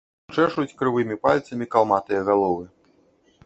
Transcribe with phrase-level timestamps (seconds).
[0.35, 2.65] Чэшуць крывымі пальцамі калматыя галовы.